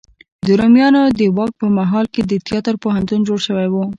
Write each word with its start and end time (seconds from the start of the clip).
د 0.45 0.47
روميانو 0.59 1.01
د 1.19 1.21
واک 1.37 1.51
په 1.61 1.67
مهال 1.77 2.05
هم 2.15 2.25
د 2.31 2.33
تیاتر 2.47 2.75
پوهنتون 2.83 3.19
جوړ 3.27 3.39
شوی 3.47 3.67
و. 3.69 3.75